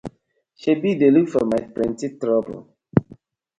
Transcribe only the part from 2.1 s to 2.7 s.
trouble.